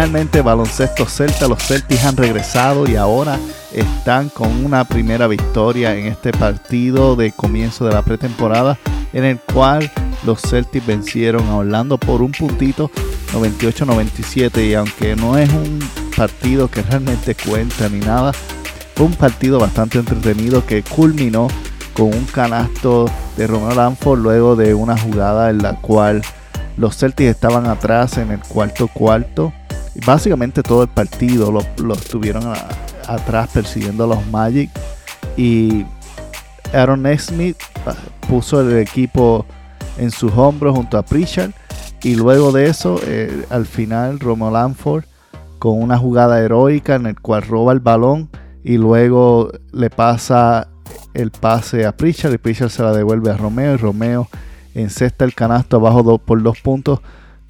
[0.00, 3.38] Finalmente, baloncesto Celta, los Celtics han regresado y ahora
[3.74, 8.78] están con una primera victoria en este partido de comienzo de la pretemporada,
[9.12, 9.92] en el cual
[10.24, 12.90] los Celtics vencieron a Orlando por un puntito
[13.34, 15.80] 98-97 y aunque no es un
[16.16, 18.32] partido que realmente cuenta ni nada,
[18.94, 21.48] fue un partido bastante entretenido que culminó
[21.92, 23.04] con un canasto
[23.36, 26.22] de Romeo Lanford luego de una jugada en la cual
[26.78, 29.52] los Celtics estaban atrás en el cuarto cuarto.
[30.06, 32.42] Básicamente todo el partido lo, lo estuvieron
[33.06, 34.70] atrás persiguiendo a los Magic.
[35.36, 35.84] Y
[36.72, 37.56] Aaron Smith
[37.86, 37.94] ah,
[38.28, 39.44] puso el equipo
[39.98, 41.52] en sus hombros junto a Pritchard.
[42.02, 45.04] Y luego de eso, eh, al final, Romeo Lanford
[45.60, 48.30] con una jugada heroica en el cual roba el balón
[48.64, 50.68] y luego le pasa
[51.12, 54.28] el pase a Pritchard y Pritchard se la devuelve a Romeo y Romeo
[54.74, 57.00] encesta el canasto abajo por dos puntos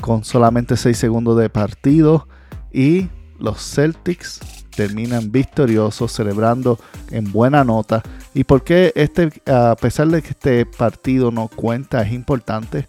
[0.01, 2.27] con solamente 6 segundos de partido
[2.73, 4.41] y los Celtics
[4.75, 6.79] terminan victoriosos celebrando
[7.11, 8.03] en buena nota
[8.35, 12.89] y por qué este a pesar de que este partido no cuenta es importante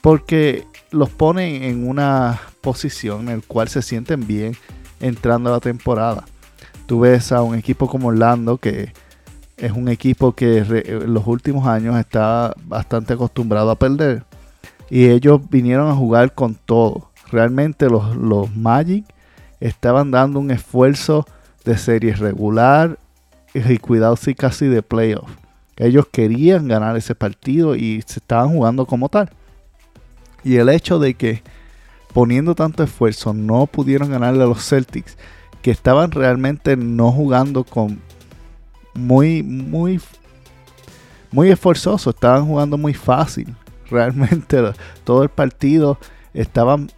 [0.00, 4.54] porque los ponen en una posición en la cual se sienten bien
[5.00, 6.24] entrando a la temporada.
[6.86, 8.92] Tú ves a un equipo como Orlando que
[9.56, 14.24] es un equipo que en los últimos años está bastante acostumbrado a perder.
[14.90, 17.10] Y ellos vinieron a jugar con todo.
[17.30, 19.04] Realmente los, los Magic
[19.60, 21.26] estaban dando un esfuerzo
[21.64, 22.98] de serie regular
[23.54, 25.30] y cuidado sí casi de playoff.
[25.76, 29.30] Ellos querían ganar ese partido y se estaban jugando como tal.
[30.44, 31.42] Y el hecho de que
[32.12, 35.16] poniendo tanto esfuerzo no pudieron ganarle a los Celtics,
[35.62, 38.00] que estaban realmente no jugando con
[38.94, 40.00] muy, muy,
[41.32, 43.54] muy esforzoso, estaban jugando muy fácil.
[43.90, 44.58] Realmente
[45.04, 45.98] todo el partido
[46.32, 46.90] estaban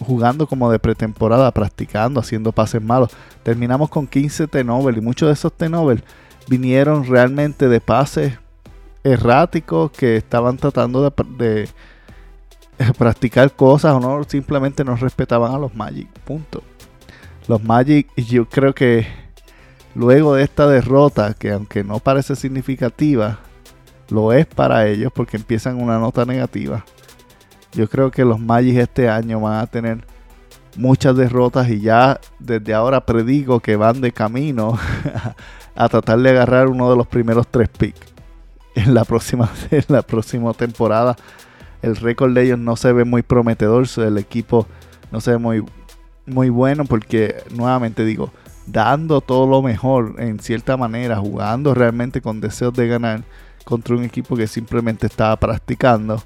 [0.00, 3.10] jugando como de pretemporada, practicando, haciendo pases malos.
[3.42, 6.02] Terminamos con 15 turnovers y muchos de esos turnovers
[6.48, 8.38] vinieron realmente de pases
[9.04, 11.68] erráticos que estaban tratando de, de
[12.98, 16.08] practicar cosas o no, simplemente no respetaban a los Magic.
[16.24, 16.62] Punto.
[17.48, 19.06] Los Magic, yo creo que
[19.94, 23.38] luego de esta derrota, que aunque no parece significativa,
[24.08, 26.84] lo es para ellos porque empiezan una nota negativa.
[27.72, 30.04] Yo creo que los Magic este año van a tener
[30.76, 34.78] muchas derrotas y ya desde ahora predigo que van de camino
[35.74, 38.14] a tratar de agarrar uno de los primeros tres picks
[38.74, 41.16] en la próxima, en la próxima temporada.
[41.82, 44.66] El récord de ellos no se ve muy prometedor, el equipo
[45.10, 45.64] no se ve muy,
[46.26, 48.32] muy bueno porque nuevamente digo,
[48.66, 53.22] dando todo lo mejor en cierta manera, jugando realmente con deseos de ganar
[53.66, 56.22] contra un equipo que simplemente estaba practicando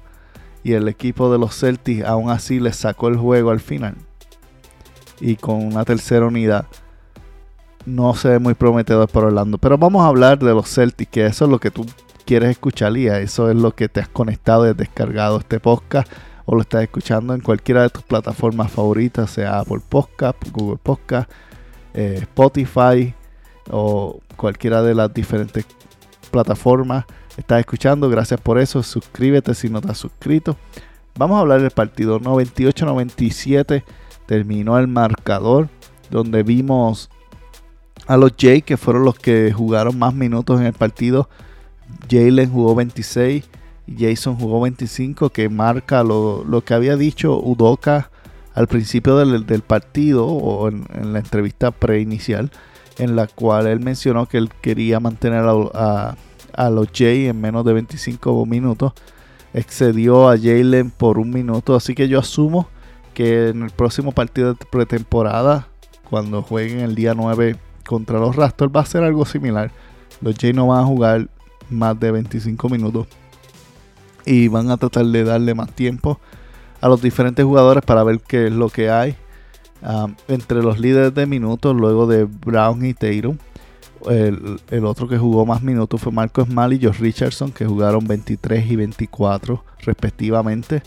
[0.63, 3.95] y el equipo de los Celtics aún así les sacó el juego al final.
[5.19, 6.67] Y con una tercera unidad
[7.87, 9.57] no se ve muy prometedor para Orlando.
[9.57, 11.83] Pero vamos a hablar de los Celtics que eso es lo que tú
[12.25, 16.11] quieres escuchar y a eso es lo que te has conectado y descargado este podcast
[16.45, 21.29] o lo estás escuchando en cualquiera de tus plataformas favoritas sea Apple Podcast, Google Podcast
[21.95, 23.15] eh, Spotify
[23.71, 25.65] o cualquiera de las diferentes
[26.29, 27.05] plataformas
[27.37, 28.09] estás escuchando.
[28.09, 28.83] Gracias por eso.
[28.83, 30.57] Suscríbete si no te has suscrito.
[31.17, 33.83] Vamos a hablar del partido 98-97.
[34.25, 35.69] Terminó el marcador
[36.09, 37.09] donde vimos
[38.07, 41.29] a los Jay que fueron los que jugaron más minutos en el partido.
[42.09, 43.43] Jalen jugó 26
[43.87, 48.11] y Jason jugó 25 que marca lo, lo que había dicho Udoka
[48.53, 52.51] al principio del, del partido o en, la entrevista preinicial
[52.97, 56.15] en la cual él mencionó que él quería mantener a, a,
[56.55, 58.93] a los Jay en menos de 25 minutos.
[59.53, 61.75] Excedió a Jalen por un minuto.
[61.75, 62.67] Así que yo asumo
[63.13, 65.67] que en el próximo partido de pretemporada,
[66.09, 69.71] cuando jueguen el día 9 contra los Raptors, va a ser algo similar.
[70.21, 71.27] Los Jay no van a jugar
[71.69, 73.07] más de 25 minutos.
[74.25, 76.19] Y van a tratar de darle más tiempo
[76.79, 79.15] a los diferentes jugadores para ver qué es lo que hay.
[79.83, 83.37] Um, entre los líderes de minutos, luego de Brown y Tatum,
[84.09, 88.71] el, otro que jugó más minutos fue Marco Small y Josh Richardson, que jugaron 23
[88.71, 90.81] y 24 respectivamente.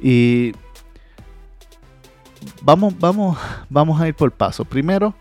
[0.00, 0.52] Y
[2.62, 4.64] vamos, vamos, vamos a ir por paso.
[4.64, 5.14] Primero,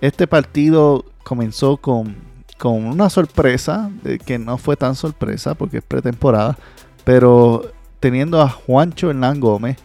[0.00, 2.16] este partido comenzó con,
[2.58, 3.90] con una sorpresa,
[4.24, 6.58] que no fue tan sorpresa porque es pretemporada,
[7.04, 7.70] pero
[8.00, 9.78] teniendo a Juancho Hernán Gómez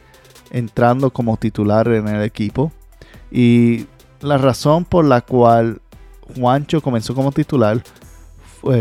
[0.51, 2.71] entrando como titular en el equipo.
[3.31, 3.85] Y
[4.21, 5.81] la razón por la cual
[6.35, 7.81] Juancho comenzó como titular,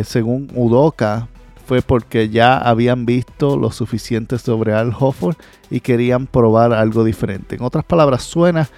[0.05, 1.29] según Udoka,
[1.67, 5.37] fue porque ya habían visto lo suficiente sobre Al Hofford
[5.71, 7.56] y querían probar algo diferente.
[7.56, 8.69] En otras palabras, suena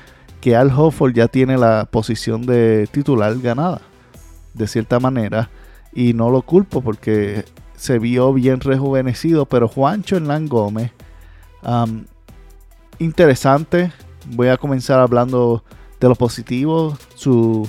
[0.41, 3.81] que Al Hofford ya tiene la posición de titular ganada,
[4.55, 5.51] de cierta manera,
[5.95, 7.45] y no lo culpo porque
[7.77, 10.93] se vio bien rejuvenecido, pero Juancho Hernán Gómez,
[12.99, 13.93] interesante,
[14.35, 15.63] voy a comenzar hablando
[16.01, 17.69] de lo positivo, su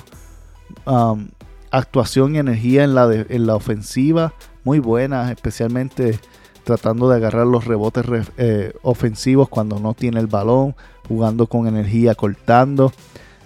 [1.70, 4.34] actuación y energía en la, en la ofensiva,
[4.64, 6.18] muy buena, especialmente
[6.64, 8.04] tratando de agarrar los rebotes
[8.36, 10.74] eh, ofensivos cuando no tiene el balón,
[11.08, 12.92] jugando con energía, cortando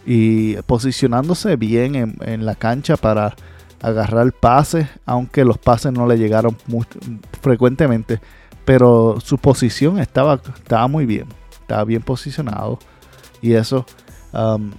[0.05, 3.35] y posicionándose bien en, la cancha para
[3.83, 6.85] agarrar pases, aunque los pases no le llegaron muy,
[7.43, 8.21] frecuentemente,
[8.65, 11.27] pero su posición estaba, estaba muy bien,
[11.61, 12.79] estaba bien posicionado
[13.43, 13.85] y eso
[14.33, 14.71] um,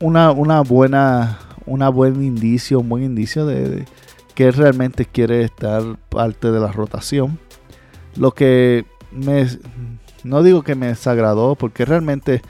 [0.00, 3.84] una, una buena una buen indicio, un buen indicio de
[4.34, 7.38] que realmente quiere estar parte de la rotación.
[8.16, 9.46] Lo que me,
[10.24, 12.42] no digo que me desagradó, porque realmente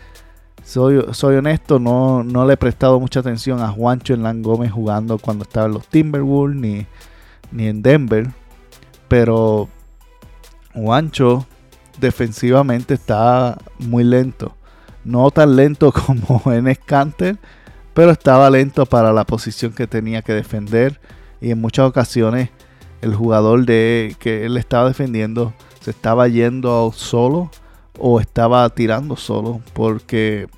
[0.64, 5.18] soy, soy honesto, no, no le he prestado mucha atención a Juancho en Gómez jugando
[5.18, 6.86] cuando estaba en los Timberwolves ni,
[7.52, 8.28] ni en Denver.
[9.08, 9.68] Pero
[10.74, 11.46] Juancho
[12.00, 14.55] defensivamente está muy lento.
[15.06, 17.38] No tan lento como en Scanter,
[17.94, 21.00] pero estaba lento para la posición que tenía que defender
[21.40, 22.50] y en muchas ocasiones
[23.00, 27.50] el jugador de que él estaba defendiendo se estaba yendo solo
[27.98, 30.48] o estaba tirando solo porque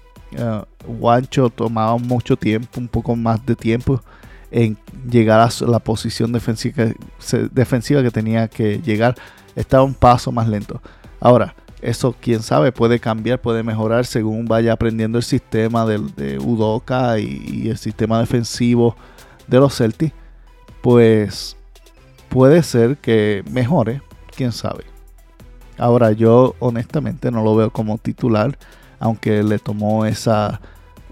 [0.87, 4.01] Guancho tomaba mucho tiempo, un poco más de tiempo
[4.51, 4.79] en
[5.11, 6.87] llegar a la posición defensiva,
[7.53, 9.15] defensiva que tenía que llegar.
[9.55, 10.81] Estaba un paso más lento.
[11.21, 16.39] Ahora, eso quién sabe, puede cambiar, puede mejorar según vaya aprendiendo el sistema de, de
[16.39, 18.97] Udoka y, y, el sistema defensivo
[19.47, 20.15] de los Celtics
[20.83, 21.57] pues
[22.29, 24.03] puede ser que mejore,
[24.37, 24.85] quién sabe.
[25.77, 28.59] Ahora yo honestamente no lo veo como titular,
[28.99, 30.61] aunque le tomó esa,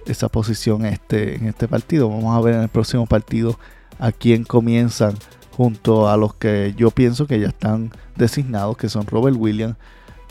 [0.07, 2.09] esa posición este, en este partido.
[2.09, 3.59] Vamos a ver en el próximo partido
[3.99, 5.15] a quién comienzan
[5.57, 9.77] junto a los que yo pienso que ya están designados, que son Robert Williams,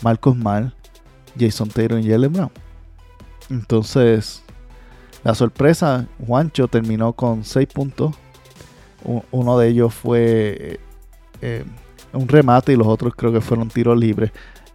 [0.01, 0.73] Marcos Mal,
[1.39, 2.51] Jason Taylor y Jalen Brown.
[3.49, 4.43] Entonces,
[5.23, 8.15] la sorpresa, Juancho terminó con 6 puntos,
[9.31, 10.79] uno de ellos fue
[11.41, 11.63] eh,
[12.13, 14.31] un remate y los otros creo que fueron tiros libres.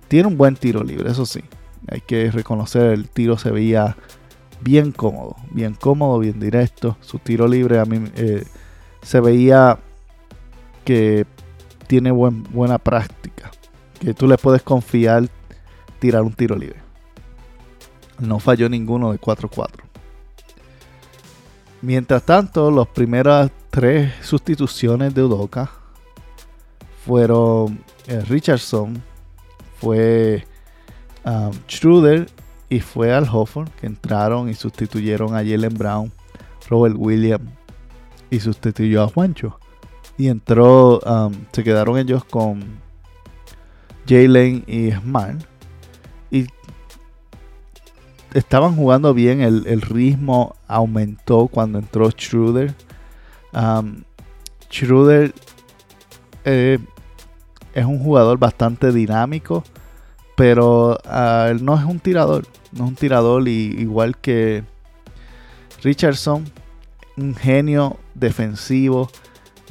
[0.08, 1.43] Tiene un buen tiro libre, eso sí.
[1.88, 3.96] Hay que reconocer, el tiro se veía
[4.61, 6.96] bien cómodo, bien cómodo, bien directo.
[7.00, 8.44] Su tiro libre a mí eh,
[9.02, 9.78] se veía
[10.84, 11.26] que
[11.87, 13.50] tiene buena práctica.
[14.00, 15.29] Que tú le puedes confiar
[16.00, 16.81] tirar un tiro libre.
[18.19, 19.69] No falló ninguno de 4-4.
[21.82, 25.70] Mientras tanto, las primeras tres sustituciones de Udoka
[27.05, 29.02] fueron eh, Richardson,
[29.79, 30.44] fue
[31.25, 32.29] um, Schroeder
[32.69, 36.12] y fue Al Hofford que entraron y sustituyeron a Jalen Brown,
[36.69, 37.50] Robert Williams
[38.31, 39.58] y sustituyó a Juancho.
[40.19, 42.63] Y entró, um, se quedaron ellos con
[44.07, 45.43] Jalen y Smart.
[46.31, 46.47] Y
[48.35, 52.75] estaban jugando bien, el, ritmo aumentó cuando entró Schroeder.
[53.53, 54.05] Um,
[54.71, 55.35] Schroeder
[56.45, 56.79] eh,
[57.75, 59.65] es un jugador bastante dinámico,
[60.37, 62.47] pero ah, no es un tirador.
[62.73, 64.63] No es un tirador igual que
[65.83, 66.45] Richardson,
[67.17, 69.11] un genio defensivo.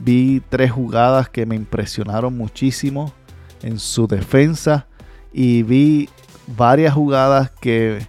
[0.01, 3.13] Vi tres jugadas que me impresionaron muchísimo
[3.61, 4.87] en su defensa
[5.33, 6.09] y vi
[6.57, 8.05] varias jugadas que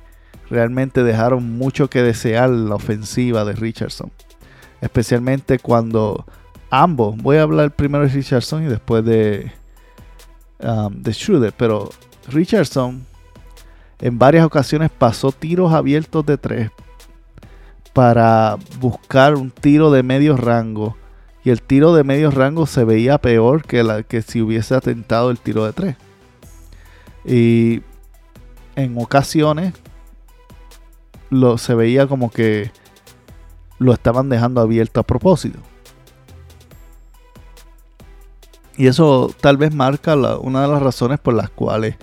[0.49, 4.11] realmente dejaron mucho que desear la ofensiva de Richardson.
[4.81, 6.25] Especialmente cuando
[6.71, 9.53] ambos, voy a hablar primero de Richardson y después de,
[10.61, 11.91] um, de Schroeder, pero
[12.29, 13.05] Richardson
[14.01, 16.71] en varias ocasiones pasó tiros abiertos de tres
[17.93, 20.97] para buscar un tiro de medio rango
[21.45, 25.31] y el tiro de medio rango se veía peor que, la, que si hubiese atentado
[25.31, 25.97] el tiro de tres.
[27.25, 27.83] Y
[28.77, 29.75] en ocasiones
[31.31, 32.71] lo, se veía como que
[33.79, 35.59] lo estaban dejando abierto a propósito.
[38.77, 41.97] Y eso tal vez marca una de las razones por las cuales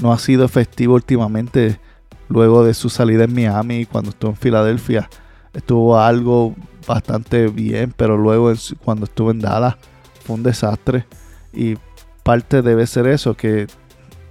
[0.00, 1.78] no ha sido efectivo últimamente
[2.28, 5.08] luego de su salida en Miami cuando estuvo en Filadelfia.
[5.52, 6.54] Estuvo algo
[6.86, 8.52] bastante bien, pero luego
[8.84, 9.76] cuando estuvo en Dallas
[10.24, 11.06] fue un desastre.
[11.52, 11.76] Y
[12.22, 13.66] parte debe ser eso, que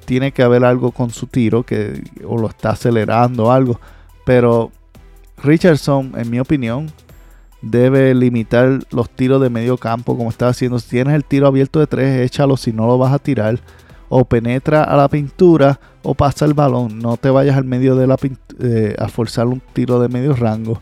[0.06, 3.80] tiene que haber algo con su tiro, que o lo está acelerando o algo
[4.25, 4.72] pero
[5.44, 6.88] Richardson, en mi opinión,
[7.62, 10.80] debe limitar los tiros de medio campo como está haciendo.
[10.80, 13.60] Si tienes el tiro abierto de tres, échalo si no lo vas a tirar.
[14.10, 17.00] O penetra a la pintura o pasa el balón.
[17.00, 18.18] No te vayas al medio de la
[18.60, 20.82] eh, a forzar un tiro de medio rango.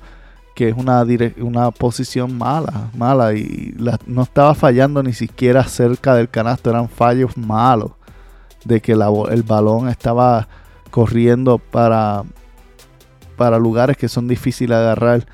[0.60, 1.06] Que es una,
[1.38, 3.34] una posición mala, mala.
[3.34, 3.74] Y
[4.06, 6.70] no estaba fallando ni siquiera cerca del canasto.
[6.70, 7.92] Eran fallos malos.
[8.66, 10.50] De que el balón estaba
[10.92, 12.26] corriendo para,
[13.38, 15.26] para lugares que son difíciles de agarrar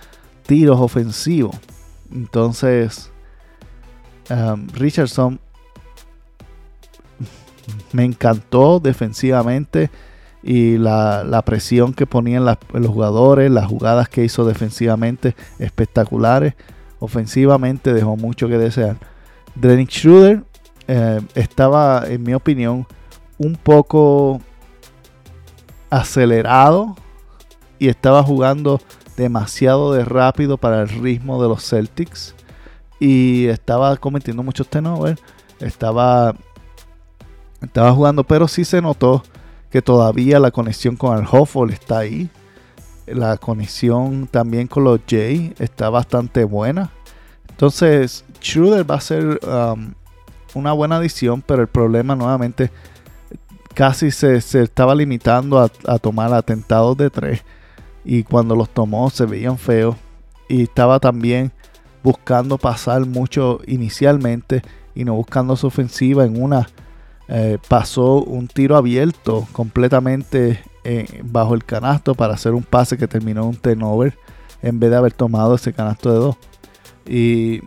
[0.46, 1.56] tiros ofensivos.
[2.14, 3.10] Entonces,
[4.30, 5.40] um, Richardson
[7.94, 9.90] me encantó defensivamente
[10.46, 16.54] y la, presión que ponían los jugadores, las jugadas que hizo defensivamente espectaculares.
[17.00, 18.98] Ofensivamente dejó mucho que desear.
[19.56, 20.44] Dennis Schroeder
[20.88, 22.86] eh, estaba, en mi opinión,
[23.40, 24.40] un poco
[25.90, 26.96] acelerado
[27.80, 28.80] y estaba jugando
[29.18, 32.36] demasiado de rápido para el ritmo de los Celtics
[33.00, 35.20] y estaba cometiendo muchos turnovers,
[35.60, 36.36] estaba
[37.62, 39.24] estaba jugando, pero sí se notó
[39.76, 42.30] que todavía la conexión con el Hofford está ahí.
[43.08, 46.92] La conexión también con los Jay está bastante buena.
[47.50, 49.94] Entonces, Schroeder va a ser um,
[50.54, 52.72] una buena adición, pero el problema nuevamente
[53.74, 57.44] casi se, estaba limitando a, a, tomar atentados de tres.
[58.06, 59.98] Y cuando los tomó se veían feos.
[60.48, 61.52] Y estaba también
[62.02, 64.62] buscando pasar mucho inicialmente
[64.96, 66.66] y no buscando su ofensiva en una.
[67.28, 73.08] Eh, pasó un tiro abierto completamente eh, bajo el canasto para hacer un pase que
[73.08, 74.16] terminó un turnover
[74.62, 76.36] en vez de haber tomado ese canasto de dos.
[77.08, 77.62] Y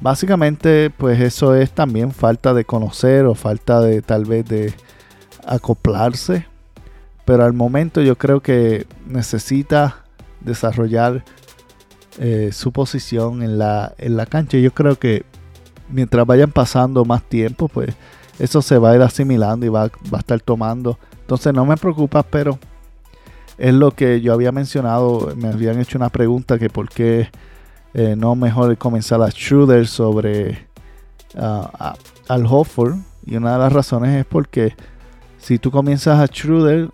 [0.00, 4.72] básicamente pues eso es también falta de conocer o falta de tal vez de
[5.44, 6.46] acoplarse.
[7.24, 10.04] Pero al momento yo creo que necesita
[10.40, 11.24] desarrollar
[12.18, 14.58] eh, su posición en la, en la cancha.
[14.58, 15.24] Yo creo que
[15.90, 17.94] mientras vayan pasando más tiempo, pues
[18.38, 20.98] eso se va a ir asimilando y va, va a estar tomando.
[21.20, 22.58] Entonces no me preocupa, pero
[23.58, 25.32] es lo que yo había mencionado.
[25.36, 27.30] Me habían hecho una pregunta que por qué
[27.94, 30.66] eh, no mejor comenzar a shooter sobre
[31.34, 31.94] uh,
[32.28, 32.96] al Hofford.
[33.24, 34.74] Y una de las razones es porque
[35.38, 36.88] si tú comienzas a Schroeder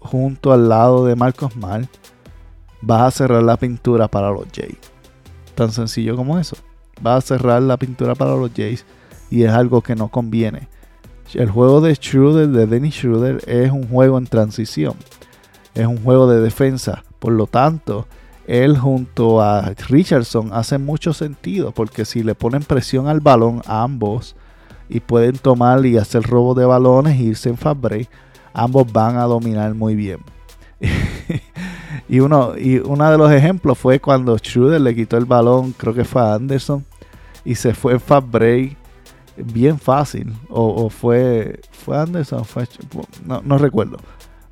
[0.00, 1.88] junto al lado de Marcos Mal,
[2.82, 4.78] vas a cerrar la pintura para los Jays.
[5.54, 6.56] Tan sencillo como eso.
[7.00, 8.84] Vas a cerrar la pintura para los Jays
[9.30, 10.68] y es algo que no conviene.
[11.34, 14.94] El juego de Schroeder, de Dennis Schroeder, es un juego en transición.
[15.74, 17.04] Es un juego de defensa.
[17.18, 18.06] Por lo tanto,
[18.46, 23.82] él junto a Richardson hace mucho sentido porque si le ponen presión al balón a
[23.82, 24.34] ambos
[24.88, 27.78] y pueden tomar y hacer robo de balones e irse en fast
[28.52, 30.18] ambos van a dominar muy bien.
[32.08, 35.94] y uno y uno de los ejemplos fue cuando Schroeder le quitó el balón, creo
[35.94, 36.84] que fue a Anderson,
[37.44, 38.79] y se fue en fast break
[39.44, 40.32] bien fácil.
[40.48, 42.66] O, fue, fue Anderson, fue,
[43.24, 43.98] no, recuerdo.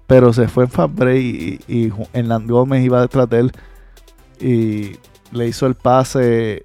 [0.07, 3.53] Pero se fue en fast break y, y, en Gómez iba detrás de él
[4.41, 4.97] y
[5.37, 6.63] le hizo el pase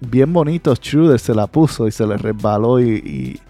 [0.00, 3.40] bien bonito, Schroeder se la puso y se le resbaló y,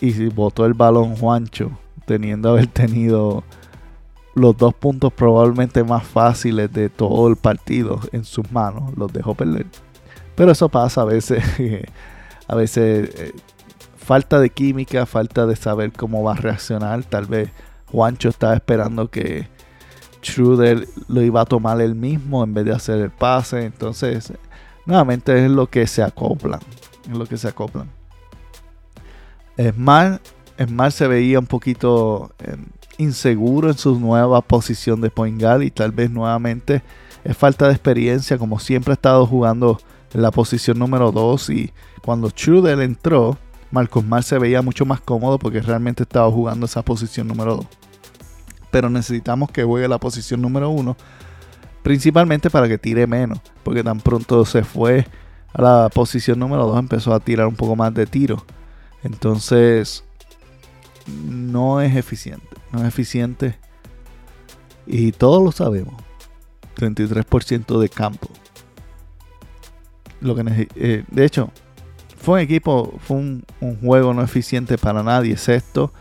[0.00, 1.70] y, y botó el balón Juancho,
[2.06, 3.44] teniendo haber tenido
[4.34, 9.34] los dos puntos probablemente más fáciles de todo el partido en sus manos, los dejó
[9.34, 9.66] perder.
[10.34, 11.42] Pero eso pasa a veces,
[12.48, 13.32] a veces eh,
[13.96, 17.04] falta de química, falta de saber cómo va a reaccionar.
[17.04, 17.50] Tal vez
[17.90, 19.48] Juancho estaba esperando que
[20.22, 23.64] Schroeder lo iba a tomar él mismo en vez de hacer el pase.
[23.64, 24.32] Entonces,
[24.84, 26.60] nuevamente es lo que se acoplan.
[27.08, 27.90] Es lo que se acoplan.
[29.58, 30.22] Smart,
[30.62, 32.66] Smart se veía un poquito em,
[32.98, 36.82] inseguro en su nueva posición de point guard y tal vez nuevamente
[37.24, 39.78] es falta de experiencia como siempre ha estado jugando
[40.12, 41.72] en la posición número 2 y
[42.02, 43.38] cuando Schroeder entró
[43.70, 47.66] Marcos Mar se veía mucho más cómodo porque realmente estaba jugando esa posición número 2
[48.70, 50.96] pero necesitamos que juegue la posición número 1
[51.86, 53.38] Principalmente para que tire menos.
[53.62, 55.06] Porque tan pronto se fue
[55.52, 58.44] a la posición número 2 empezó a tirar un poco más de tiro.
[59.04, 60.02] Entonces
[61.06, 62.48] no es eficiente.
[62.72, 63.56] No es eficiente.
[64.84, 65.94] Y todos lo sabemos.
[66.74, 68.30] 33% de campo.
[70.20, 71.50] Lo que eh, de hecho,
[72.16, 73.44] fue un equipo, fue un,
[73.80, 75.92] juego no eficiente para nadie, excepto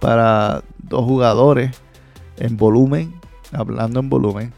[0.00, 1.70] para dos jugadores
[2.36, 3.14] en volumen,
[3.52, 4.52] hablando en volumen,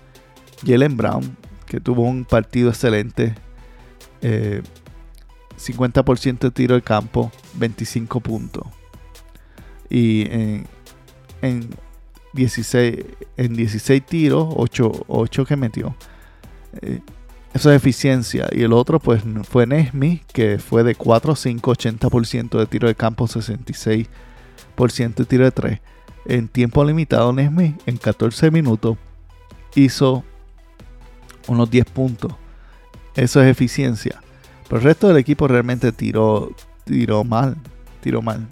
[0.64, 3.34] Jalen Brown, que tuvo un partido excelente.
[4.22, 4.62] 50% eh,
[6.40, 8.66] de tiro de campo, 25 puntos.
[9.88, 10.26] Y
[11.42, 11.68] en,
[12.32, 13.04] 16,
[13.36, 15.94] en 16 tiros, 8, 8 que metió.
[16.82, 17.00] Eh,
[17.56, 18.48] Eso es eficiencia.
[18.52, 22.86] Y el otro, pues, fue Nesmi, que fue de 4 a 5, 80% de tiro
[22.86, 24.08] de campo, 66%
[25.14, 25.80] de tiro de 3.
[26.26, 28.98] En tiempo limitado, Nesmi, en 14 minutos,
[29.74, 30.22] hizo
[31.48, 32.34] unos 10 puntos.
[33.14, 34.20] Eso es eficiencia.
[34.64, 37.56] Pero el resto del equipo realmente tiró, tiró mal.
[38.02, 38.46] Tiró mal.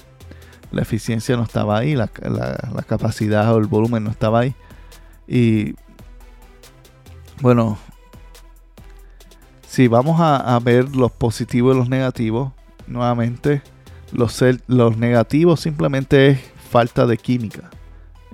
[0.73, 4.55] La eficiencia no estaba ahí, la, la capacidad o el volumen no estaba ahí.
[5.29, 5.75] Y
[7.43, 7.77] bueno,
[9.75, 12.53] si vamos a, ver los positivos y los negativos,
[12.87, 13.61] nuevamente,
[14.13, 16.41] los, los negativos simplemente es
[16.71, 17.71] falta de química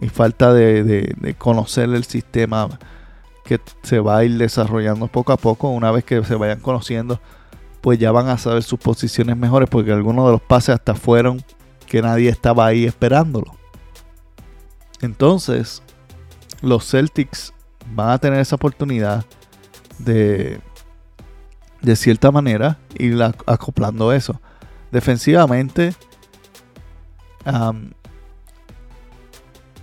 [0.03, 2.69] y falta de, conocer el sistema
[3.43, 5.71] que se va a ir desarrollando poco a poco.
[5.71, 7.23] Una vez que se vayan conociendo,
[7.81, 11.43] pues ya van a saber sus posiciones mejores porque algunos de los pases hasta fueron
[11.87, 13.57] que nadie estaba ahí esperándolo.
[15.01, 15.83] Entonces,
[16.61, 17.55] los Celtics
[17.95, 19.25] van a tener esa oportunidad
[19.99, 20.61] de
[21.83, 24.41] de cierta manera ir acoplando eso.
[24.91, 25.95] Defensivamente,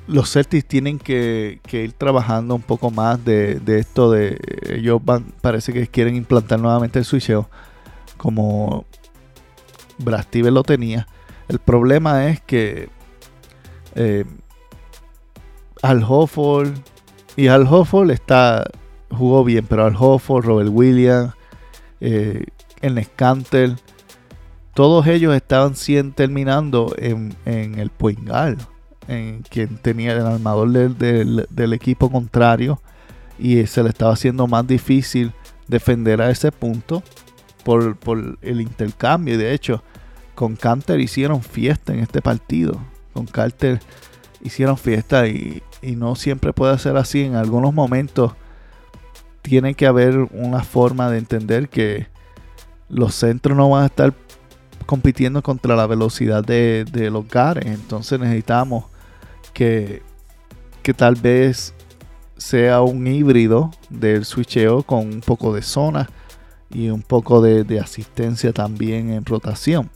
[0.07, 4.39] los Celtics tienen que, ir trabajando un poco más de, esto de
[4.69, 7.49] ellos van, parece que quieren implantar nuevamente el switcheo
[8.17, 8.85] como
[9.97, 11.07] Brad lo tenía.
[11.47, 12.89] El problema es que
[13.95, 14.25] eh,
[15.81, 16.73] Al Hofford
[17.35, 18.65] y Al Hofford está
[19.09, 21.33] jugó bien, pero Al Hofford, Robert Williams,
[22.01, 22.45] eh,
[22.81, 23.77] en Scantel,
[24.73, 25.73] todos ellos estaban
[26.13, 28.57] terminando en, el Poingal,
[29.07, 32.79] en quien tenía el armador del, equipo contrario
[33.39, 35.33] y se le estaba haciendo más difícil
[35.67, 37.01] defender a ese punto
[37.63, 39.37] por, el intercambio.
[39.37, 39.83] de hecho,
[40.35, 42.79] con Canter hicieron fiesta en este partido.
[43.13, 43.79] Con Carter
[44.43, 47.21] hicieron fiesta y, y no siempre puede ser así.
[47.23, 48.33] En algunos momentos
[49.47, 52.07] tiene que haber una forma de entender que
[52.89, 54.13] los centros no van a estar
[54.85, 57.65] compitiendo contra la velocidad de, los gares.
[57.65, 58.85] Entonces necesitamos
[59.53, 60.01] que,
[60.83, 61.73] que tal vez
[62.35, 66.09] sea un híbrido del switcheo con un poco de zona
[66.69, 69.89] y un poco de, asistencia también en rotación.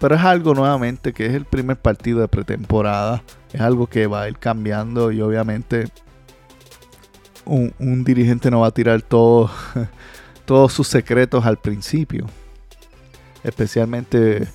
[0.00, 3.22] Pero es algo nuevamente que es el primer partido de pretemporada.
[3.52, 5.86] Es algo que va a ir cambiando y obviamente
[7.46, 9.50] un, dirigente no va a tirar todo,
[10.44, 12.26] todos sus secretos al principio.
[13.42, 14.48] Especialmente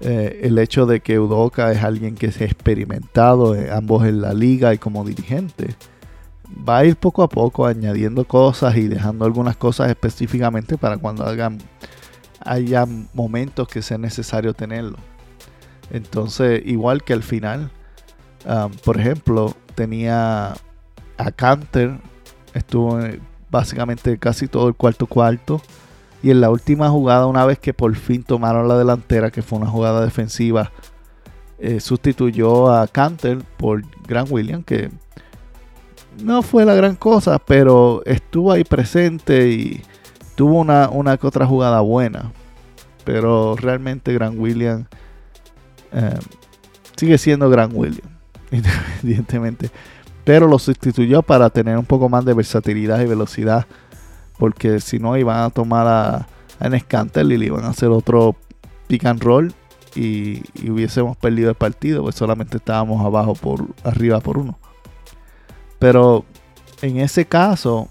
[0.00, 4.34] eh, el hecho de que Udoka es alguien que es experimentado, eh, ambos en la
[4.34, 5.74] liga y como dirigente.
[6.68, 11.24] Va a ir poco a poco añadiendo cosas y dejando algunas cosas específicamente para cuando
[11.24, 11.58] hagan,
[12.40, 14.96] haya momentos que sea necesario tenerlo.
[15.90, 17.70] Entonces, igual que al final,
[18.46, 20.54] um, por ejemplo, tenía
[21.18, 21.98] a Canter
[22.54, 22.98] estuvo
[23.50, 25.60] básicamente casi todo el cuarto cuarto.
[26.22, 29.58] Y en la última jugada, una vez que por fin tomaron la delantera, que fue
[29.58, 30.72] una jugada defensiva,
[31.58, 34.90] eh, sustituyó a Canter por Grant Williams, que
[36.22, 39.82] no fue la gran cosa, pero estuvo ahí presente y
[40.34, 42.32] tuvo una, una otra jugada buena.
[43.04, 44.86] Pero realmente Grant Williams
[45.92, 46.18] eh,
[46.96, 48.10] sigue siendo Grant Williams,
[48.50, 49.70] independientemente
[50.28, 53.64] pero lo sustituyó para tener un poco más de versatilidad y velocidad.
[54.36, 56.28] Porque si no, iban a tomar a,
[56.60, 58.36] a Scantel y le iban a hacer otro
[58.88, 59.54] pick and roll
[59.96, 64.58] y, hubiésemos perdido el partido, pues solamente estábamos abajo por arriba por uno.
[65.78, 66.26] Pero
[66.82, 67.88] en ese caso,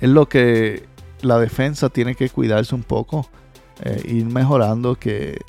[0.00, 0.86] es lo que
[1.22, 3.28] la defensa tiene que cuidarse un poco,
[3.80, 5.40] eh, ir mejorando que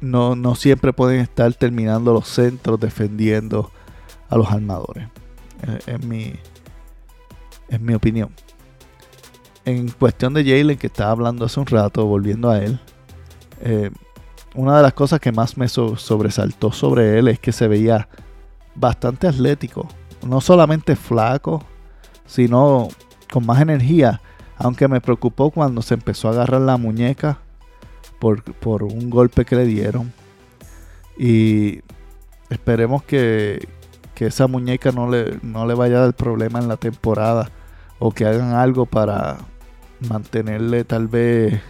[0.00, 3.70] no, siempre pueden estar terminando los centros defendiendo
[4.28, 5.08] a los armadores.
[5.86, 6.34] Es, mi,
[7.68, 8.30] es mi opinión.
[9.64, 12.78] En cuestión de Jalen, que estaba hablando hace un rato, volviendo a él,
[13.60, 13.90] eh,
[14.54, 18.08] una de las cosas que más me sobresaltó sobre él es que se veía
[18.74, 19.88] bastante atlético.
[20.26, 21.64] No solamente flaco,
[22.26, 22.88] sino
[23.30, 24.20] con más energía.
[24.56, 27.40] Aunque me preocupó cuando se empezó a agarrar la muñeca
[28.18, 30.12] por, un golpe que le dieron.
[31.18, 31.80] Y
[32.50, 33.68] esperemos que,
[34.16, 37.50] esa muñeca no le, no le vaya a dar problema en la temporada.
[37.98, 39.38] O que hagan algo para
[40.08, 41.62] mantenerle tal vez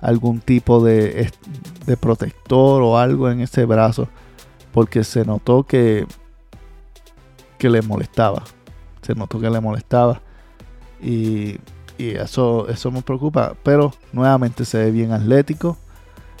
[0.00, 1.30] algún tipo de,
[1.86, 4.08] de protector o algo en ese brazo.
[4.72, 6.06] Porque se notó que,
[7.58, 8.44] que le molestaba.
[9.02, 10.20] Se notó que le molestaba.
[11.02, 11.58] Y
[12.00, 13.54] y eso, eso me preocupa.
[13.62, 15.76] Pero nuevamente se ve bien atlético.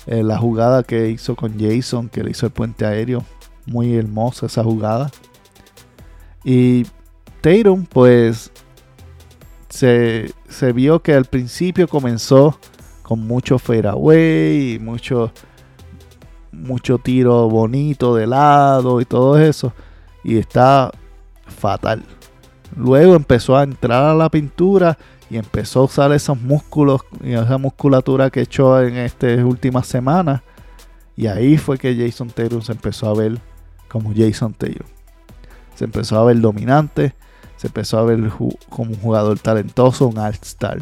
[0.06, 3.24] Eh, la jugada que hizo con Jason, que le hizo el puente aéreo,
[3.66, 5.10] muy hermosa esa jugada.
[6.42, 6.86] Y
[7.42, 8.50] Tatum, pues
[9.68, 12.58] se, se vio que al principio comenzó
[13.02, 15.30] con mucho fadeaway y mucho,
[16.52, 19.74] mucho tiro bonito de lado y todo eso.
[20.24, 20.90] Y está
[21.46, 22.02] fatal.
[22.74, 24.96] Luego empezó a entrar a la pintura
[25.30, 30.42] y empezó a usar esos músculos y esa musculatura que echó en estas últimas semanas.
[31.16, 33.38] Y ahí fue que Jason Taylor se empezó a ver
[33.88, 34.86] como Jason Taylor.
[35.76, 37.14] Se empezó a ver dominante,
[37.56, 38.28] se empezó a ver
[38.68, 40.80] como un jugador talentoso, un all-star.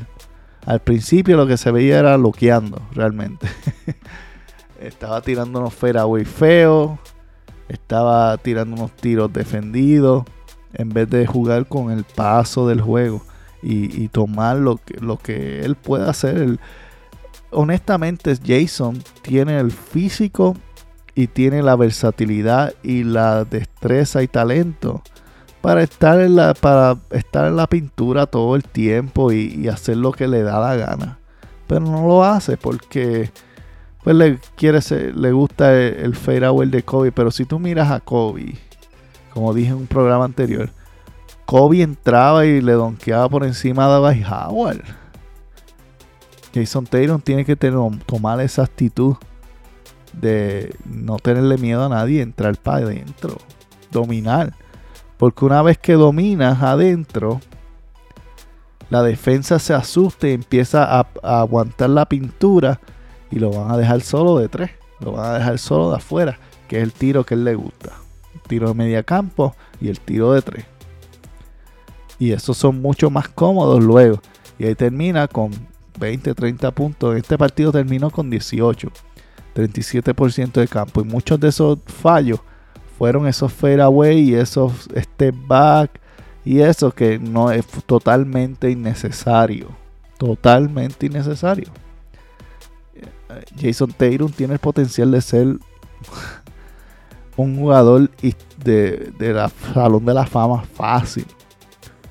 [0.64, 3.46] Al principio lo que se veía era loqueando, realmente.
[4.80, 6.98] estaba tirando unos fairway feos,
[7.68, 10.24] estaba tirando unos tiros defendidos,
[10.72, 13.22] en vez de jugar con el paso del juego
[13.62, 16.58] y, tomar lo que, lo que él puede hacer.
[17.50, 20.56] honestamente, Jason tiene el físico
[21.14, 25.02] y tiene la versatilidad y la destreza y talento
[25.60, 30.12] para estar en la, para estar en la pintura todo el tiempo y, hacer lo
[30.12, 31.18] que le da la gana.
[31.66, 33.30] Pero no lo hace porque
[34.02, 34.78] pues le quiere
[35.14, 37.12] le gusta el, el de Kobe.
[37.12, 38.54] Pero si tú miras a Kobe,
[39.34, 40.70] como dije en un programa anterior,
[41.48, 44.82] Kobe entraba y le donkeaba por encima de Dwight Howard.
[46.54, 49.16] Jason Taylor tiene que tener, tomar esa actitud
[50.12, 53.38] de no tenerle miedo a nadie, entrar para adentro,
[53.90, 54.52] dominar.
[55.16, 57.40] Porque una vez que dominas adentro,
[58.90, 62.78] la defensa se asusta y empieza a, aguantar la pintura
[63.30, 64.72] y lo van a dejar solo de tres.
[65.00, 67.92] Lo van a dejar solo de afuera, que es el tiro que él le gusta.
[68.34, 70.66] El tiro de media campo y el tiro de tres.
[72.18, 74.20] Y esos son mucho más cómodos luego.
[74.58, 75.52] Y ahí termina con
[75.98, 77.16] 20, 30 puntos.
[77.16, 78.90] Este partido terminó con 18,
[79.54, 81.00] 37% de campo.
[81.00, 82.40] Y muchos de esos fallos
[82.98, 86.00] fueron esos fadeaway y esos step back
[86.44, 89.68] y eso que no es totalmente innecesario.
[90.18, 91.68] Totalmente innecesario.
[92.94, 95.46] Eh, Jason Tatum tiene el potencial de ser
[97.36, 98.10] un jugador
[98.64, 101.26] de, de la Salón de la Fama fácil.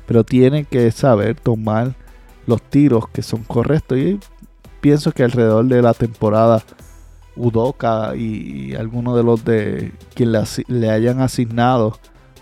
[0.08, 1.94] Pero tiene que saber tomar
[2.48, 4.00] los tiros que son correctos.
[4.00, 4.20] Y
[4.82, 6.64] pienso que alrededor de la temporada
[7.38, 11.98] Udoka y, alguno de los de quien le, hayan asignado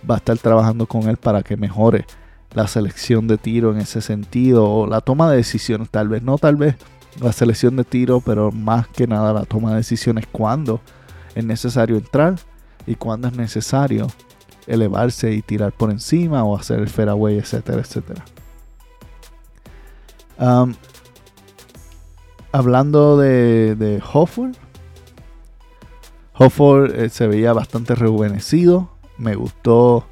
[0.10, 2.06] va a estar trabajando con él para que mejore
[2.54, 6.38] la selección de tiro en ese sentido o la toma de decisiones tal vez no
[6.38, 6.76] tal vez
[7.20, 10.80] la selección de tiro pero más que nada la toma de decisiones cuando
[11.34, 12.36] es necesario entrar
[12.88, 14.08] y cuando es necesario
[14.68, 18.26] elevarse y tirar por encima o hacer el fairway etcétera etcétera
[22.52, 24.56] hablando de, de Hofford
[26.38, 28.90] Hofford eh, se veía bastante rejuvenecido.
[29.18, 30.06] Me gustó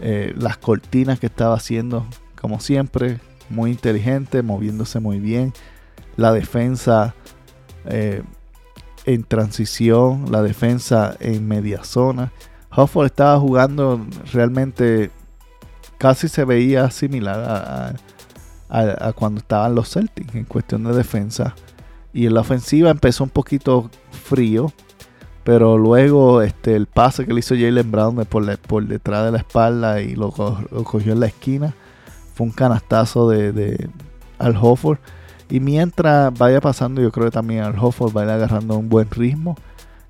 [0.00, 2.06] eh, las cortinas que estaba haciendo,
[2.40, 3.18] como siempre.
[3.50, 5.52] Muy inteligente, moviéndose muy bien.
[6.16, 7.14] La defensa
[7.86, 8.22] eh,
[9.04, 12.30] en transición, la defensa en media zona.
[12.70, 15.10] Hofford estaba jugando realmente,
[15.98, 17.94] casi se veía similar
[18.68, 21.54] a, cuando estaban los Celtics en cuestión de defensa.
[22.12, 24.72] Y en la ofensiva empezó un poquito frío
[25.48, 29.38] pero luego este, el pase que le hizo Jalen Brown por, por detrás de la
[29.38, 31.72] espalda y lo, cogió en la esquina
[32.34, 33.88] fue un canastazo de,
[34.38, 34.98] Al Hofford.
[35.48, 38.90] Y mientras vaya pasando, yo creo que también Al Hofford va a ir agarrando un
[38.90, 39.56] buen ritmo.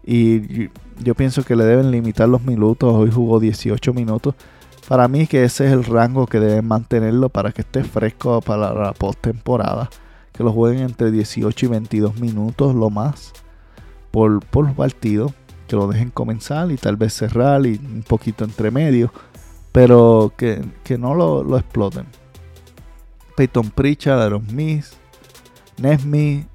[0.04, 0.70] Y
[1.02, 2.94] yo, pienso que le deben limitar los minutos.
[2.94, 4.34] Hoy jugó 18 minutos.
[4.88, 8.72] Para mí que ese es el rango que deben mantenerlo para que esté fresco para
[8.72, 9.90] la postemporada.
[10.32, 13.32] Que lo jueguen entre 18 y 22 minutos lo más
[14.10, 15.32] por, por partido
[15.68, 19.12] que lo dejen comenzar y tal vez cerrar y un poquito entre medio,
[19.70, 20.64] pero que,
[20.98, 22.06] no lo, exploten.
[23.36, 24.96] Peyton Pritchard, Aaron Miss,
[25.76, 26.46] Nesmi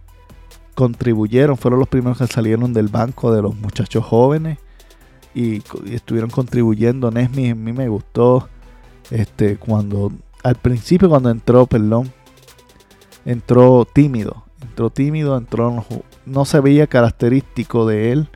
[0.75, 4.59] contribuyeron, fueron los primeros que salieron del banco de los muchachos jóvenes
[5.33, 7.11] y, estuvieron contribuyendo.
[7.11, 8.49] Nesmi a mí me gustó
[9.11, 10.11] este cuando
[10.43, 12.11] al principio cuando entró, perdón,
[13.25, 15.85] entró tímido, entró tímido, entró
[16.25, 18.29] no se veía característico de él,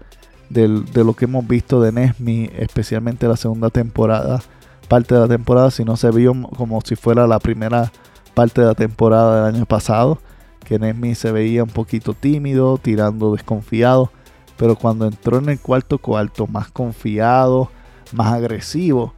[0.50, 4.42] de lo que hemos visto de Nesmi, especialmente la segunda temporada,
[4.88, 7.92] parte de la temporada, sino se vio como si fuera la primera
[8.34, 10.20] parte de la temporada del año pasado,
[10.68, 14.12] que Nesmi se veía un poquito tímido, tirando desconfiado,
[14.58, 17.72] pero cuando entró en el cuarto cuarto, más confiado,
[18.12, 19.14] más agresivo,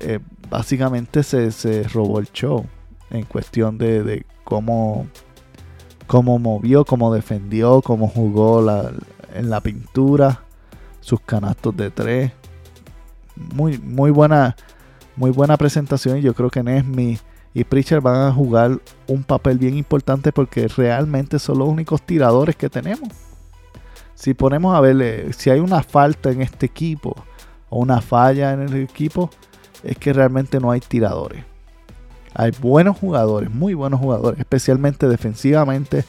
[0.00, 0.18] eh,
[0.50, 2.66] básicamente se, se, robó el show
[3.10, 5.06] en cuestión de, de cómo
[6.08, 8.68] cómo movió, cómo defendió, cómo jugó
[9.32, 10.42] en la pintura,
[10.98, 12.32] sus canastos de tres.
[13.36, 14.56] Muy, muy buena,
[15.14, 17.16] muy buena presentación yo creo que Nesmi
[17.52, 22.54] y Pritchard van a jugar un papel bien importante porque realmente son los únicos tiradores
[22.54, 23.08] que tenemos.
[24.14, 27.16] Si ponemos a ver eh, si hay una falta en este equipo
[27.68, 29.30] o una falla en el equipo,
[29.82, 31.44] es que realmente no hay tiradores.
[32.34, 36.04] Hay buenos jugadores, muy buenos jugadores, especialmente defensivamente.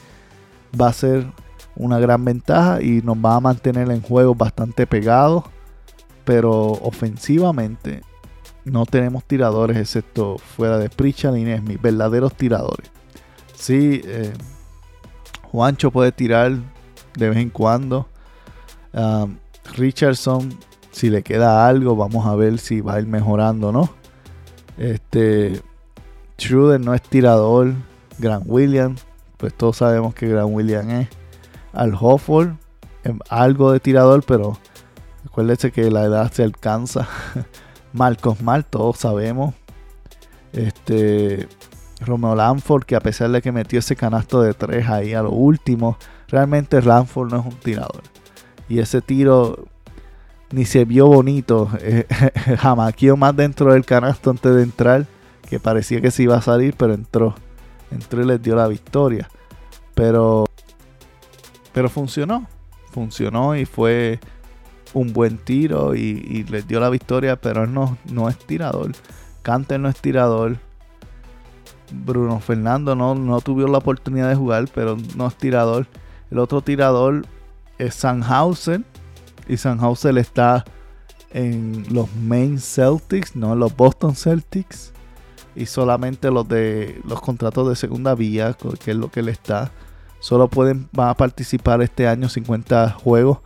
[0.80, 1.26] Va a ser
[1.74, 5.44] una gran ventaja y nos va a mantener en juegos bastante pegados.
[6.24, 8.02] Pero ofensivamente
[8.64, 12.90] no tenemos tiradores excepto fuera de Pritchard y Nesmi, verdaderos tiradores.
[13.54, 14.32] Sí, eh,
[15.50, 16.52] Juancho puede tirar
[17.14, 18.08] de vez en cuando.
[19.76, 20.58] Richardson,
[20.90, 23.90] si le queda algo, vamos a ver si va a ir mejorando no.
[24.76, 25.60] Este,
[26.38, 27.74] Schroeder no es tirador.
[28.18, 28.96] Grant William,
[29.36, 31.08] pues todos sabemos que Grant William es.
[31.72, 32.50] Al Hofford,
[33.04, 34.58] em, algo de tirador, pero
[35.26, 37.08] acuérdense que la edad se alcanza.
[37.92, 39.54] Marcos Mal, todos sabemos.
[40.52, 41.48] Este.
[42.04, 45.30] Romeo Lanford, que a pesar de que metió ese canasto de tres ahí a lo
[45.30, 45.96] último,
[46.28, 48.02] realmente Lanford no es un tirador.
[48.68, 49.66] Y ese tiro
[50.50, 51.70] ni se vio bonito.
[51.80, 52.06] Eh,
[52.58, 55.06] jamaqueó más dentro del canasto antes de entrar,
[55.48, 57.34] que parecía que se iba a salir, pero entró.
[57.90, 59.28] Entró y les dio la victoria.
[59.94, 60.46] Pero,
[61.72, 62.46] pero funcionó.
[62.90, 64.20] Funcionó y fue
[64.94, 68.92] un buen tiro y, les dio la victoria, pero él no, no es tirador.
[69.42, 70.58] Canter no es tirador.
[71.92, 75.86] Bruno Fernando no, no tuvo la oportunidad de jugar, pero no es tirador.
[76.30, 77.26] El otro tirador
[77.78, 78.84] es Sanhausen.
[79.48, 80.64] Y Sanhausen está
[81.30, 84.92] en los main Celtics, no en los Boston Celtics.
[85.54, 89.70] Y solamente los de los contratos de segunda vía, que es lo que él está.
[90.20, 93.40] Solo pueden, van a participar este año 50 juegos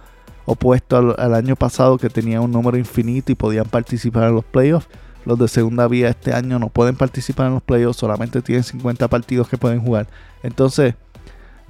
[0.47, 4.89] opuesto al, año pasado que tenía un número infinito y podían participar en los playoffs.
[5.25, 9.09] Los de segunda vía este año no pueden participar en los playoffs, solamente tienen 50
[9.09, 10.07] partidos que pueden jugar.
[10.45, 10.95] Entonces,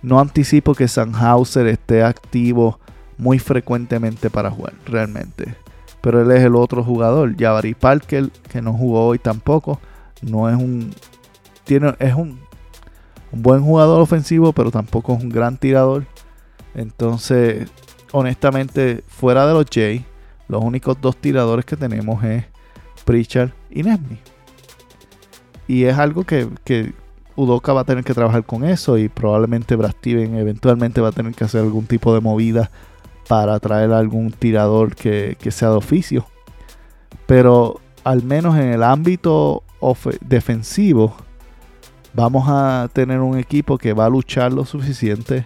[0.03, 2.79] no anticipo que Sanhauser esté activo
[3.17, 5.55] muy frecuentemente para jugar, realmente.
[6.03, 7.35] Pero él es el otro jugador.
[7.37, 9.81] Jabari Parker, que no jugó hoy tampoco,
[10.21, 10.93] no es un.
[11.65, 12.39] Tiene, es un,
[13.33, 16.05] un buen jugador ofensivo, pero tampoco es un gran tirador.
[16.75, 17.69] Entonces,
[18.13, 20.05] honestamente, fuera de los Jay,
[20.49, 22.45] los únicos dos tiradores que tenemos es
[23.05, 24.19] Pritchard y Nesmi.
[25.69, 26.93] Y es algo que, que,
[27.35, 31.13] Udoka va a tener que trabajar con eso y probablemente Brad Steven eventualmente va a
[31.13, 32.71] tener que hacer algún tipo de movida
[33.29, 36.27] para traer algún tirador que, que sea de oficio.
[37.27, 39.65] Pero al menos en el ámbito
[40.21, 41.15] defensivo
[42.15, 45.45] vamos a tener un equipo que va a luchar lo suficiente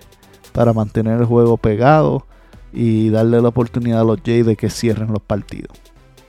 [0.53, 2.27] para mantener el juego pegado
[2.73, 5.77] y darle la oportunidad a los Jays de que cierren los partidos.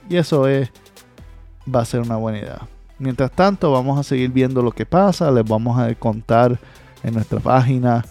[0.08, 0.70] Y eso es
[1.72, 2.68] va a ser una buena idea.
[2.98, 5.30] Mientras tanto, vamos a seguir viendo lo que pasa.
[5.30, 6.58] Les vamos a contar
[7.02, 8.04] en nuestra página.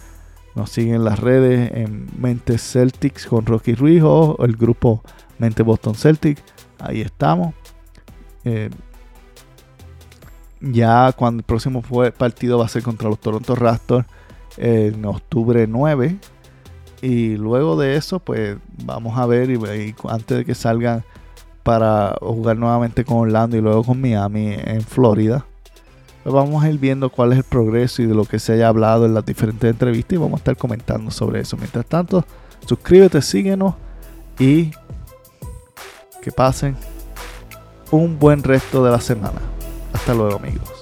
[0.54, 5.02] Nos siguen en las redes en Mentes Celtics con Rocky Ruiz o el grupo
[5.38, 6.42] Mente Boston Celtics.
[6.78, 7.54] Ahí estamos.
[8.44, 8.68] Eh,
[10.60, 11.82] ya cuando el próximo
[12.16, 14.06] partido va a ser contra los Toronto Raptors
[14.58, 16.18] en octubre 9
[17.02, 21.02] y luego de eso, pues vamos a ver, y, antes de que salgan
[21.64, 25.44] para jugar nuevamente con Orlando y luego con Miami en Florida,
[26.22, 28.68] pues vamos a ir viendo cuál es el progreso y de lo que se haya
[28.68, 31.56] hablado en las diferentes entrevistas y vamos a estar comentando sobre eso.
[31.56, 32.24] Mientras tanto,
[32.66, 33.74] suscríbete, síguenos
[34.38, 34.70] y
[36.22, 36.76] que pasen
[37.90, 39.40] un buen resto de la semana.
[39.92, 40.81] Hasta luego amigos.